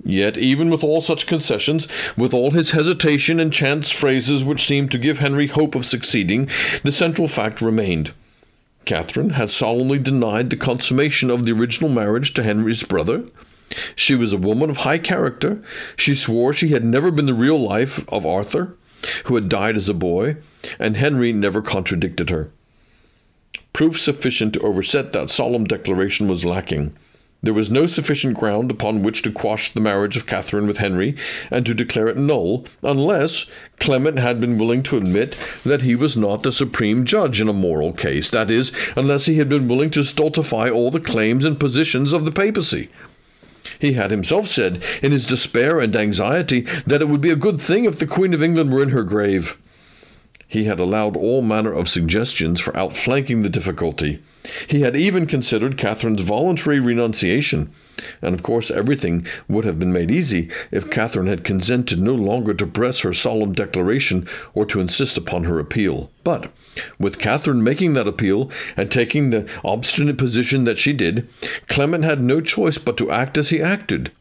Yet, 0.04 0.38
even 0.38 0.70
with 0.70 0.84
all 0.84 1.02
such 1.02 1.25
concessions, 1.25 1.88
with 2.16 2.32
all 2.32 2.52
his 2.52 2.72
hesitation 2.72 3.40
and 3.40 3.52
chance 3.52 3.90
phrases 3.90 4.44
which 4.44 4.68
seemed 4.68 4.92
to 4.92 5.00
give 5.00 5.18
Henry 5.18 5.48
hope 5.48 5.74
of 5.74 5.86
succeeding, 5.86 6.48
the 6.84 6.92
central 6.92 7.28
fact 7.28 7.60
remained. 7.60 8.14
Catherine 8.86 9.32
had 9.32 9.50
solemnly 9.50 9.98
denied 9.98 10.52
the 10.52 10.58
consummation 10.58 11.32
of 11.32 11.44
the 11.44 11.52
original 11.54 11.90
marriage 11.90 12.36
to 12.36 12.44
Henry's 12.44 12.84
brother. 12.84 13.24
She 13.95 14.15
was 14.15 14.34
a 14.34 14.38
woman 14.38 14.69
of 14.69 14.77
high 14.77 14.98
character. 14.98 15.62
She 15.98 16.15
swore 16.15 16.53
she 16.53 16.69
had 16.69 16.84
never 16.84 17.12
been 17.12 17.25
the 17.25 17.34
real 17.34 17.60
life 17.60 18.07
of 18.12 18.25
Arthur, 18.25 18.75
who 19.25 19.36
had 19.36 19.50
died 19.50 19.75
as 19.75 19.89
a 19.89 19.93
boy, 19.93 20.38
and 20.79 20.98
Henry 20.98 21.31
never 21.34 21.62
contradicted 21.62 22.29
her. 22.29 22.51
Proof 23.74 24.00
sufficient 24.00 24.53
to 24.53 24.62
overset 24.62 25.12
that 25.12 25.29
solemn 25.29 25.65
declaration 25.65 26.27
was 26.27 26.45
lacking. 26.45 26.95
There 27.43 27.53
was 27.53 27.69
no 27.69 27.86
sufficient 27.86 28.38
ground 28.38 28.72
upon 28.72 29.03
which 29.03 29.22
to 29.22 29.31
quash 29.31 29.72
the 29.72 29.79
marriage 29.79 30.17
of 30.17 30.25
Catherine 30.25 30.65
with 30.65 30.79
Henry 30.79 31.15
and 31.51 31.63
to 31.65 31.75
declare 31.75 32.07
it 32.07 32.17
null, 32.17 32.65
unless 32.81 33.45
Clement 33.79 34.17
had 34.17 34.41
been 34.41 34.57
willing 34.57 34.81
to 34.84 34.98
admit 34.98 35.38
that 35.63 35.84
he 35.84 35.93
was 35.93 36.17
not 36.17 36.41
the 36.41 36.51
supreme 36.51 37.05
judge 37.05 37.39
in 37.39 37.48
a 37.48 37.53
moral 37.53 37.93
case, 37.93 38.31
that 38.31 38.50
is, 38.50 38.72
unless 38.95 39.27
he 39.27 39.36
had 39.36 39.48
been 39.48 39.67
willing 39.67 39.91
to 39.91 40.03
stultify 40.03 40.69
all 40.69 40.89
the 40.89 41.00
claims 41.00 41.45
and 41.45 41.60
positions 41.60 42.13
of 42.13 42.25
the 42.25 42.31
papacy. 42.31 42.89
He 43.79 43.93
had 43.93 44.12
himself 44.12 44.48
said, 44.48 44.84
in 45.01 45.12
his 45.12 45.25
despair 45.25 45.79
and 45.79 45.95
anxiety, 45.95 46.62
that 46.86 47.01
it 47.01 47.07
would 47.07 47.22
be 47.22 47.31
a 47.31 47.36
good 47.36 47.62
thing 47.62 47.86
if 47.86 48.00
the 48.00 48.07
Queen 48.07 48.34
of 48.34 48.43
England 48.43 48.74
were 48.74 48.84
in 48.84 48.89
her 48.89 49.03
grave. 49.03 49.57
He 50.48 50.66
had 50.66 50.80
allowed 50.80 51.18
all 51.18 51.42
manner 51.42 51.74
of 51.74 51.90
suggestions 51.90 52.60
for 52.60 52.75
outflanking 52.78 53.42
the 53.42 53.50
difficulty. 53.50 54.22
He 54.68 54.82
had 54.82 54.96
even 54.96 55.25
considered 55.25 55.78
Catherine's 55.78 56.22
voluntary 56.22 56.80
renunciation, 56.80 57.72
and 58.22 58.36
of 58.36 58.44
course 58.44 58.70
everything 58.70 59.25
would 59.48 59.66
have 59.66 59.80
been 59.80 59.92
made 59.92 60.12
easy 60.12 60.50
if 60.70 60.92
Catherine 60.92 61.28
had 61.28 61.44
consented 61.44 62.00
no 62.00 62.14
longer 62.14 62.54
to 62.54 62.68
press 62.68 63.00
her 63.00 63.14
solemn 63.14 63.54
declaration 63.54 64.28
or 64.54 64.66
to 64.68 64.80
insist 64.80 65.18
upon 65.18 65.46
her 65.46 65.60
appeal. 65.60 66.12
But, 66.24 66.52
with 67.00 67.20
Catherine 67.20 67.64
making 67.64 67.94
that 67.94 68.08
appeal 68.08 68.52
and 68.78 68.92
taking 68.92 69.32
the 69.32 69.50
obstinate 69.64 70.18
position 70.18 70.66
that 70.66 70.78
she 70.78 70.94
did, 70.94 71.28
Clement 71.68 72.04
had 72.04 72.22
no 72.22 72.40
choice 72.40 72.78
but 72.78 72.98
to 72.98 73.12
act 73.12 73.38
as 73.38 73.50
he 73.50 73.62
acted 73.62 74.12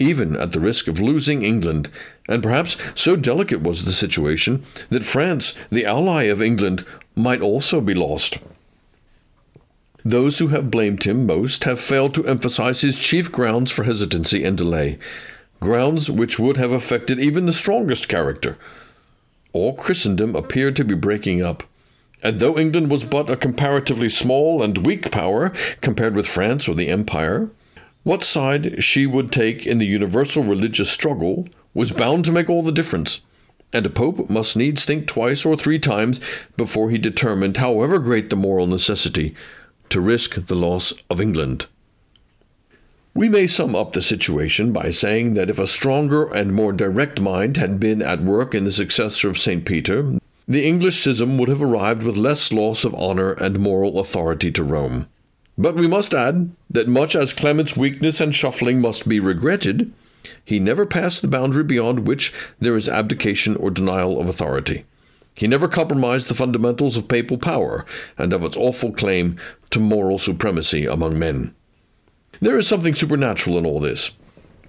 even 0.00 0.34
at 0.34 0.52
the 0.52 0.60
risk 0.60 0.88
of 0.88 0.98
losing 0.98 1.42
England, 1.44 1.90
and 2.30 2.42
perhaps 2.42 2.76
so 2.94 3.16
delicate 3.16 3.60
was 3.60 3.84
the 3.84 3.92
situation 3.92 4.62
that 4.88 5.02
France, 5.02 5.52
the 5.68 5.84
ally 5.84 6.22
of 6.22 6.40
England, 6.40 6.86
might 7.16 7.42
also 7.42 7.80
be 7.80 7.92
lost. 7.92 8.38
Those 10.04 10.38
who 10.38 10.48
have 10.48 10.70
blamed 10.70 11.02
him 11.02 11.26
most 11.26 11.64
have 11.64 11.80
failed 11.80 12.14
to 12.14 12.26
emphasize 12.26 12.80
his 12.80 12.98
chief 12.98 13.30
grounds 13.30 13.70
for 13.70 13.82
hesitancy 13.82 14.44
and 14.44 14.56
delay, 14.56 14.98
grounds 15.58 16.10
which 16.10 16.38
would 16.38 16.56
have 16.56 16.72
affected 16.72 17.20
even 17.20 17.44
the 17.44 17.52
strongest 17.52 18.08
character. 18.08 18.56
All 19.52 19.74
Christendom 19.74 20.34
appeared 20.34 20.76
to 20.76 20.84
be 20.84 20.94
breaking 20.94 21.42
up, 21.42 21.64
and 22.22 22.38
though 22.38 22.56
England 22.56 22.90
was 22.90 23.04
but 23.04 23.28
a 23.28 23.36
comparatively 23.36 24.08
small 24.08 24.62
and 24.62 24.86
weak 24.86 25.10
power 25.10 25.52
compared 25.80 26.14
with 26.14 26.26
France 26.26 26.68
or 26.68 26.74
the 26.74 26.88
Empire, 26.88 27.50
what 28.04 28.22
side 28.22 28.82
she 28.82 29.04
would 29.04 29.32
take 29.32 29.66
in 29.66 29.78
the 29.78 29.86
universal 29.86 30.44
religious 30.44 30.90
struggle 30.90 31.46
was 31.74 31.92
bound 31.92 32.24
to 32.24 32.32
make 32.32 32.50
all 32.50 32.62
the 32.62 32.72
difference, 32.72 33.20
and 33.72 33.86
a 33.86 33.90
pope 33.90 34.28
must 34.28 34.56
needs 34.56 34.84
think 34.84 35.06
twice 35.06 35.44
or 35.44 35.56
three 35.56 35.78
times 35.78 36.20
before 36.56 36.90
he 36.90 36.98
determined, 36.98 37.56
however 37.56 37.98
great 37.98 38.30
the 38.30 38.36
moral 38.36 38.66
necessity, 38.66 39.34
to 39.88 40.00
risk 40.00 40.46
the 40.46 40.56
loss 40.56 40.92
of 41.08 41.20
England. 41.20 41.66
We 43.14 43.28
may 43.28 43.46
sum 43.46 43.74
up 43.74 43.92
the 43.92 44.02
situation 44.02 44.72
by 44.72 44.90
saying 44.90 45.34
that 45.34 45.50
if 45.50 45.58
a 45.58 45.66
stronger 45.66 46.32
and 46.32 46.54
more 46.54 46.72
direct 46.72 47.20
mind 47.20 47.56
had 47.56 47.80
been 47.80 48.02
at 48.02 48.22
work 48.22 48.54
in 48.54 48.64
the 48.64 48.70
successor 48.70 49.28
of 49.28 49.38
St. 49.38 49.64
Peter, 49.64 50.18
the 50.46 50.66
English 50.66 51.00
schism 51.00 51.36
would 51.38 51.48
have 51.48 51.62
arrived 51.62 52.02
with 52.02 52.16
less 52.16 52.52
loss 52.52 52.84
of 52.84 52.94
honor 52.94 53.32
and 53.32 53.58
moral 53.58 53.98
authority 53.98 54.50
to 54.52 54.64
Rome. 54.64 55.06
But 55.58 55.74
we 55.74 55.86
must 55.86 56.14
add 56.14 56.52
that 56.70 56.88
much 56.88 57.14
as 57.14 57.32
Clement's 57.32 57.76
weakness 57.76 58.20
and 58.20 58.34
shuffling 58.34 58.80
must 58.80 59.08
be 59.08 59.20
regretted, 59.20 59.92
he 60.44 60.58
never 60.58 60.86
passed 60.86 61.22
the 61.22 61.28
boundary 61.28 61.64
beyond 61.64 62.06
which 62.06 62.32
there 62.58 62.76
is 62.76 62.88
abdication 62.88 63.56
or 63.56 63.70
denial 63.70 64.20
of 64.20 64.28
authority. 64.28 64.84
He 65.34 65.46
never 65.46 65.68
compromised 65.68 66.28
the 66.28 66.34
fundamentals 66.34 66.96
of 66.96 67.08
papal 67.08 67.38
power 67.38 67.86
and 68.18 68.32
of 68.32 68.42
its 68.42 68.56
awful 68.56 68.92
claim 68.92 69.38
to 69.70 69.80
moral 69.80 70.18
supremacy 70.18 70.86
among 70.86 71.18
men. 71.18 71.54
There 72.40 72.58
is 72.58 72.66
something 72.66 72.94
supernatural 72.94 73.58
in 73.58 73.66
all 73.66 73.80
this. 73.80 74.10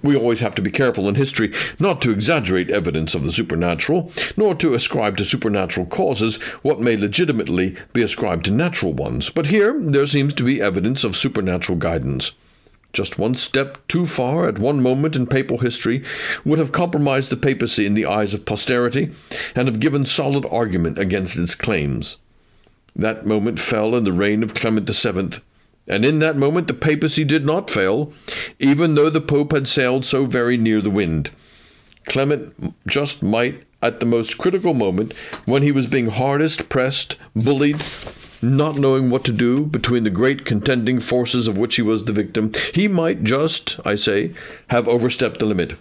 We 0.04 0.16
always 0.16 0.40
have 0.40 0.56
to 0.56 0.62
be 0.62 0.72
careful 0.72 1.08
in 1.08 1.16
history 1.16 1.54
not 1.80 2.02
to 2.02 2.12
exaggerate 2.12 2.72
evidence 2.72 3.14
of 3.14 3.24
the 3.24 3.32
supernatural, 3.32 4.12
nor 4.36 4.56
to 4.56 4.74
ascribe 4.74 5.18
to 5.18 5.26
supernatural 5.26 5.86
causes 5.86 6.38
what 6.64 6.80
may 6.80 6.98
legitimately 6.98 7.76
be 7.94 8.02
ascribed 8.02 8.46
to 8.46 8.52
natural 8.52 8.94
ones. 8.94 9.30
But 9.30 9.48
here 9.48 9.80
there 9.80 10.08
seems 10.08 10.34
to 10.34 10.44
be 10.44 10.62
evidence 10.62 11.04
of 11.04 11.16
supernatural 11.16 11.78
guidance. 11.78 12.32
Just 12.94 13.18
one 13.18 13.36
step 13.36 13.86
too 13.88 14.06
far 14.06 14.48
at 14.48 14.60
one 14.60 14.82
moment 14.82 15.16
in 15.16 15.26
papal 15.26 15.60
history 15.60 16.04
would 16.44 16.60
have 16.60 16.74
compromised 16.74 17.30
the 17.30 17.38
papacy 17.38 17.86
in 17.86 17.94
the 17.94 18.06
eyes 18.06 18.34
of 18.34 18.46
posterity 18.46 19.12
and 19.56 19.68
have 19.68 19.80
given 19.80 20.04
solid 20.06 20.46
argument 20.48 20.98
against 20.98 21.38
its 21.38 21.56
claims. 21.56 22.18
That 22.96 23.26
moment 23.26 23.60
fell 23.60 23.96
in 23.96 24.04
the 24.04 24.12
reign 24.12 24.44
of 24.44 24.54
Clement 24.54 24.90
VII, 24.90 25.42
and 25.88 26.06
in 26.06 26.20
that 26.20 26.36
moment 26.36 26.68
the 26.68 26.74
papacy 26.74 27.24
did 27.24 27.46
not 27.46 27.70
fail, 27.70 28.12
even 28.60 28.96
though 28.96 29.10
the 29.10 29.22
pope 29.22 29.54
had 29.54 29.68
sailed 29.68 30.06
so 30.06 30.26
very 30.26 30.58
near 30.58 30.82
the 30.82 30.90
wind. 30.90 31.32
Clement 32.06 32.74
just 32.88 33.24
might, 33.24 33.64
at 33.82 34.00
the 34.02 34.06
most 34.06 34.38
critical 34.38 34.74
moment, 34.74 35.14
when 35.46 35.64
he 35.64 35.72
was 35.72 35.88
being 35.88 36.08
hardest 36.08 36.68
pressed, 36.68 37.16
bullied, 37.34 37.82
not 38.42 38.78
knowing 38.78 39.10
what 39.10 39.24
to 39.26 39.32
do 39.32 39.66
between 39.66 40.04
the 40.04 40.10
great 40.10 40.46
contending 40.46 41.00
forces 41.00 41.48
of 41.48 41.58
which 41.58 41.76
he 41.76 41.82
was 41.82 42.06
the 42.06 42.14
victim, 42.14 42.52
he 42.74 42.88
might 42.88 43.24
just, 43.24 43.80
I 43.86 43.96
say, 43.96 44.34
have 44.70 44.88
overstepped 44.88 45.40
the 45.40 45.46
limit. 45.46 45.76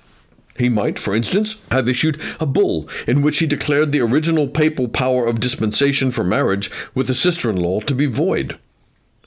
He 0.58 0.68
might, 0.68 0.98
for 0.98 1.14
instance, 1.14 1.60
have 1.70 1.88
issued 1.88 2.20
a 2.38 2.44
bull 2.44 2.88
in 3.06 3.22
which 3.22 3.38
he 3.38 3.46
declared 3.46 3.92
the 3.92 4.00
original 4.00 4.46
papal 4.46 4.88
power 4.88 5.26
of 5.26 5.40
dispensation 5.40 6.10
for 6.10 6.22
marriage 6.22 6.70
with 6.94 7.06
the 7.06 7.14
sister 7.14 7.48
in 7.48 7.56
law 7.56 7.80
to 7.80 7.94
be 7.94 8.06
void. 8.06 8.58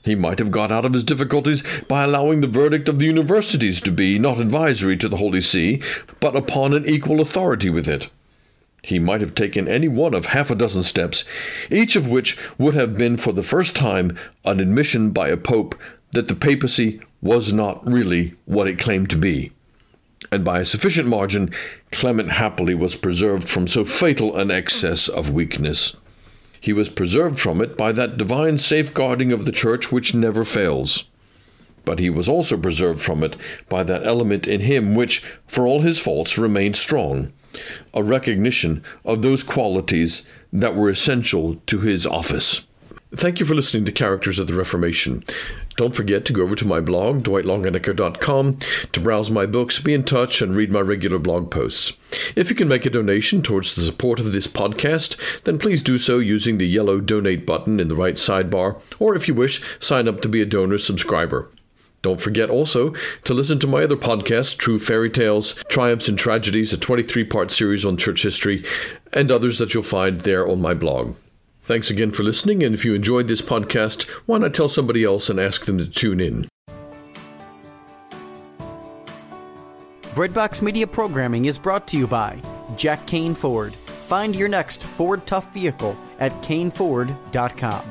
He 0.03 0.15
might 0.15 0.39
have 0.39 0.51
got 0.51 0.71
out 0.71 0.85
of 0.85 0.93
his 0.93 1.03
difficulties 1.03 1.63
by 1.87 2.03
allowing 2.03 2.41
the 2.41 2.47
verdict 2.47 2.89
of 2.89 2.99
the 2.99 3.05
universities 3.05 3.79
to 3.81 3.91
be 3.91 4.19
not 4.19 4.39
advisory 4.39 4.97
to 4.97 5.07
the 5.07 5.17
Holy 5.17 5.41
See, 5.41 5.81
but 6.19 6.35
upon 6.35 6.73
an 6.73 6.85
equal 6.87 7.21
authority 7.21 7.69
with 7.69 7.87
it. 7.87 8.09
He 8.83 8.99
might 8.99 9.21
have 9.21 9.33
taken 9.33 9.69
any 9.69 9.87
one 9.87 10.13
of 10.13 10.27
half 10.27 10.51
a 10.51 10.55
dozen 10.55 10.83
steps, 10.83 11.23
each 11.71 11.95
of 11.95 12.09
which 12.09 12.37
would 12.57 12.73
have 12.73 12.97
been 12.97 13.15
for 13.15 13.31
the 13.31 13.41
first 13.41 13.75
time 13.77 14.17
an 14.43 14.59
admission 14.59 15.11
by 15.11 15.29
a 15.29 15.37
pope 15.37 15.73
that 16.11 16.27
the 16.27 16.35
papacy 16.35 16.99
was 17.21 17.53
not 17.53 17.85
really 17.89 18.35
what 18.43 18.67
it 18.67 18.77
claimed 18.77 19.09
to 19.11 19.15
be. 19.15 19.53
And 20.33 20.43
by 20.43 20.59
a 20.59 20.65
sufficient 20.65 21.07
margin, 21.07 21.51
Clement 21.91 22.31
happily 22.31 22.75
was 22.75 22.97
preserved 22.97 23.47
from 23.47 23.67
so 23.67 23.85
fatal 23.85 24.35
an 24.37 24.51
excess 24.51 25.07
of 25.07 25.33
weakness. 25.33 25.95
He 26.59 26.73
was 26.73 26.89
preserved 26.89 27.39
from 27.39 27.61
it 27.61 27.77
by 27.77 27.93
that 27.93 28.17
divine 28.17 28.57
safeguarding 28.57 29.31
of 29.31 29.45
the 29.45 29.51
Church 29.53 29.93
which 29.93 30.13
never 30.13 30.43
fails. 30.43 31.05
But 31.85 31.99
he 31.99 32.09
was 32.09 32.27
also 32.27 32.57
preserved 32.57 33.01
from 33.01 33.23
it 33.23 33.37
by 33.69 33.83
that 33.83 34.05
element 34.05 34.45
in 34.45 34.61
him 34.61 34.93
which, 34.93 35.23
for 35.47 35.65
all 35.65 35.81
his 35.81 35.99
faults, 35.99 36.37
remained 36.37 36.75
strong 36.75 37.31
a 37.93 38.03
recognition 38.03 38.83
of 39.05 39.21
those 39.21 39.43
qualities 39.43 40.25
that 40.51 40.75
were 40.75 40.89
essential 40.89 41.55
to 41.67 41.79
his 41.79 42.05
office. 42.05 42.61
Thank 43.15 43.39
you 43.39 43.45
for 43.45 43.53
listening 43.53 43.85
to 43.85 43.91
Characters 43.91 44.39
of 44.39 44.47
the 44.47 44.55
Reformation. 44.55 45.23
Don't 45.75 45.95
forget 45.95 46.25
to 46.25 46.33
go 46.33 46.41
over 46.41 46.55
to 46.55 46.65
my 46.65 46.79
blog, 46.79 47.23
dwightlongenecker.com, 47.23 48.57
to 48.91 48.99
browse 48.99 49.29
my 49.29 49.45
books, 49.45 49.79
be 49.79 49.93
in 49.93 50.03
touch, 50.03 50.41
and 50.41 50.55
read 50.55 50.71
my 50.71 50.79
regular 50.79 51.19
blog 51.19 51.51
posts. 51.51 51.93
If 52.35 52.49
you 52.49 52.55
can 52.55 52.67
make 52.67 52.87
a 52.87 52.89
donation 52.89 53.43
towards 53.43 53.75
the 53.75 53.81
support 53.81 54.19
of 54.19 54.31
this 54.31 54.47
podcast, 54.47 55.15
then 55.43 55.59
please 55.59 55.83
do 55.83 55.99
so 55.99 56.17
using 56.17 56.57
the 56.57 56.67
yellow 56.67 56.99
donate 56.99 57.45
button 57.45 57.79
in 57.79 57.87
the 57.87 57.95
right 57.95 58.15
sidebar, 58.15 58.81
or 58.99 59.15
if 59.15 59.27
you 59.27 59.35
wish, 59.35 59.63
sign 59.79 60.07
up 60.07 60.21
to 60.21 60.29
be 60.29 60.41
a 60.41 60.45
donor 60.45 60.79
subscriber. 60.79 61.51
Don't 62.03 62.19
forget 62.19 62.49
also 62.49 62.93
to 63.23 63.33
listen 63.33 63.59
to 63.59 63.67
my 63.67 63.83
other 63.83 63.95
podcast, 63.95 64.57
True 64.57 64.77
Fairy 64.77 65.09
Tales, 65.09 65.53
Triumphs 65.69 66.09
and 66.09 66.19
Tragedies, 66.19 66.73
a 66.73 66.77
23 66.77 67.23
part 67.23 67.49
series 67.49 67.85
on 67.85 67.95
church 67.95 68.23
history, 68.23 68.65
and 69.13 69.31
others 69.31 69.57
that 69.57 69.73
you'll 69.73 69.83
find 69.83 70.19
there 70.19 70.45
on 70.45 70.61
my 70.61 70.73
blog. 70.73 71.15
Thanks 71.61 71.89
again 71.89 72.11
for 72.11 72.23
listening, 72.23 72.61
and 72.61 72.75
if 72.75 72.83
you 72.83 72.93
enjoyed 72.93 73.29
this 73.29 73.41
podcast, 73.41 74.03
why 74.25 74.37
not 74.37 74.53
tell 74.53 74.67
somebody 74.67 75.05
else 75.05 75.29
and 75.29 75.39
ask 75.39 75.63
them 75.65 75.77
to 75.77 75.89
tune 75.89 76.19
in? 76.19 76.49
Breadbox 80.13 80.61
Media 80.61 80.85
programming 80.85 81.45
is 81.45 81.57
brought 81.57 81.87
to 81.87 81.97
you 81.97 82.05
by 82.05 82.37
Jack 82.75 83.07
Kain 83.07 83.33
Ford. 83.33 83.73
Find 84.07 84.35
your 84.35 84.49
next 84.49 84.83
Ford 84.83 85.25
Tough 85.25 85.53
vehicle 85.53 85.97
at 86.19 86.33
kainford.com. 86.41 87.83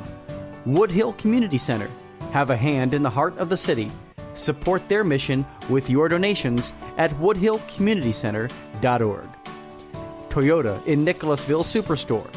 Woodhill 0.66 1.16
Community 1.16 1.58
Center. 1.58 1.88
Have 2.32 2.50
a 2.50 2.56
hand 2.56 2.92
in 2.92 3.02
the 3.02 3.10
heart 3.10 3.36
of 3.38 3.48
the 3.48 3.56
city 3.56 3.90
Support 4.34 4.88
their 4.88 5.04
mission 5.04 5.44
with 5.68 5.90
your 5.90 6.08
donations 6.08 6.72
at 6.98 7.12
woodhillcommunitycenter.org. 7.12 9.28
Toyota 10.28 10.88
on 10.88 11.04
Nicholasville 11.04 11.64
Superstore. 11.64 12.28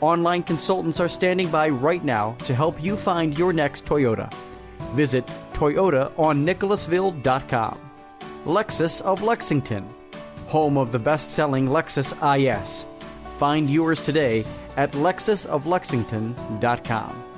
Online 0.00 0.42
consultants 0.42 0.98
are 1.00 1.08
standing 1.08 1.50
by 1.50 1.68
right 1.68 2.02
now 2.04 2.32
to 2.46 2.54
help 2.54 2.82
you 2.82 2.96
find 2.96 3.36
your 3.36 3.52
next 3.52 3.84
Toyota. 3.84 4.32
Visit 4.94 5.26
toyotaonnicholasville.com. 5.52 7.78
Lexus 8.46 9.02
of 9.02 9.22
Lexington, 9.22 9.86
home 10.46 10.78
of 10.78 10.92
the 10.92 10.98
best-selling 10.98 11.66
Lexus 11.66 12.14
IS. 12.24 12.86
Find 13.38 13.68
yours 13.68 14.00
today 14.00 14.46
at 14.76 14.92
lexusoflexington.com. 14.92 17.29